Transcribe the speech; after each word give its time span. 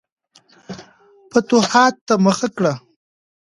فتوحاتو 1.31 2.01
ته 2.07 2.13
مخه 2.25 2.47
کړه. 2.57 2.73